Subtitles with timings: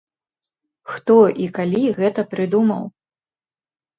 [0.93, 2.83] Хто і калі гэта прыдумаў?